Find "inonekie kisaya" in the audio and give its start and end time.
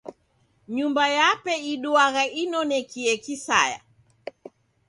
2.43-3.79